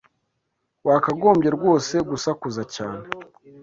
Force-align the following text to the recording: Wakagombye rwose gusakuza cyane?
Wakagombye 0.87 1.49
rwose 1.57 1.93
gusakuza 2.09 2.61
cyane? 2.75 3.05